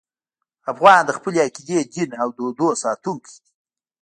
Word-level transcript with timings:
افغان 0.71 1.01
د 1.05 1.09
خپلې 1.17 1.39
عقیدې، 1.45 1.79
دین 1.93 2.09
او 2.21 2.27
دودونو 2.37 2.79
ساتونکی 2.83 3.35
دی. 3.43 3.47